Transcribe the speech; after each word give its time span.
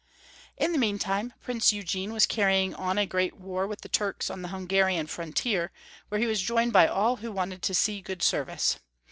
In 0.57 0.71
the 0.71 0.79
meantime. 0.79 1.31
Prince 1.43 1.71
Eugene 1.71 2.11
was 2.11 2.25
carrying 2.25 2.73
on 2.73 2.97
a 2.97 3.05
great 3.05 3.35
war 3.35 3.67
with 3.67 3.81
the 3.81 3.87
Turks 3.87 4.31
on 4.31 4.41
the 4.41 4.47
Hungarian 4.47 5.05
frontier, 5.05 5.71
where 6.09 6.19
he 6.19 6.25
was 6.25 6.41
joined 6.41 6.73
by 6.73 6.87
all 6.87 7.17
who 7.17 7.31
wanted 7.31 7.61
to 7.61 7.75
see 7.75 8.01
good 8.01 8.23
service. 8.23 8.77